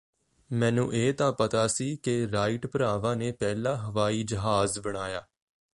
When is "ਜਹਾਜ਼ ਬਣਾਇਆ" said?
4.23-5.25